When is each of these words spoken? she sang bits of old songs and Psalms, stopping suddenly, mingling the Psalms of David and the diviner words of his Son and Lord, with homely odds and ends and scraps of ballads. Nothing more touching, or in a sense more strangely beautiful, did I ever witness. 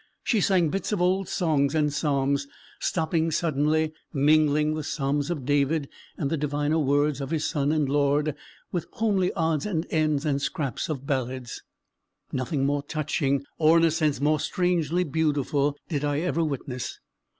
she 0.23 0.41
sang 0.41 0.69
bits 0.69 0.91
of 0.91 0.99
old 0.99 1.29
songs 1.29 1.75
and 1.75 1.93
Psalms, 1.93 2.47
stopping 2.79 3.29
suddenly, 3.29 3.93
mingling 4.11 4.73
the 4.73 4.83
Psalms 4.83 5.29
of 5.29 5.45
David 5.45 5.87
and 6.17 6.31
the 6.31 6.37
diviner 6.37 6.79
words 6.79 7.21
of 7.21 7.29
his 7.29 7.45
Son 7.45 7.71
and 7.71 7.87
Lord, 7.87 8.33
with 8.71 8.87
homely 8.93 9.31
odds 9.33 9.67
and 9.67 9.85
ends 9.91 10.25
and 10.25 10.41
scraps 10.41 10.89
of 10.89 11.05
ballads. 11.05 11.61
Nothing 12.31 12.65
more 12.65 12.81
touching, 12.81 13.45
or 13.59 13.77
in 13.77 13.83
a 13.85 13.91
sense 13.91 14.19
more 14.19 14.39
strangely 14.39 15.03
beautiful, 15.03 15.77
did 15.87 16.03
I 16.03 16.21
ever 16.21 16.43
witness. 16.43 16.99